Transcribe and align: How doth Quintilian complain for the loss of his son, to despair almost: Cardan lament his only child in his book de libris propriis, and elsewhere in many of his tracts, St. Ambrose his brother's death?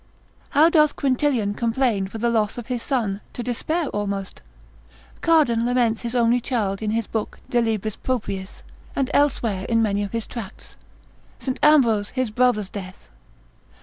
How 0.49 0.67
doth 0.67 0.95
Quintilian 0.95 1.53
complain 1.53 2.07
for 2.07 2.17
the 2.17 2.31
loss 2.31 2.57
of 2.57 2.65
his 2.65 2.81
son, 2.81 3.21
to 3.33 3.43
despair 3.43 3.85
almost: 3.89 4.41
Cardan 5.21 5.63
lament 5.63 6.01
his 6.01 6.15
only 6.15 6.39
child 6.39 6.81
in 6.81 6.89
his 6.89 7.05
book 7.05 7.37
de 7.51 7.61
libris 7.61 7.97
propriis, 7.97 8.63
and 8.95 9.11
elsewhere 9.13 9.67
in 9.69 9.83
many 9.83 10.01
of 10.01 10.11
his 10.11 10.25
tracts, 10.25 10.75
St. 11.37 11.59
Ambrose 11.61 12.09
his 12.09 12.31
brother's 12.31 12.69
death? 12.69 13.09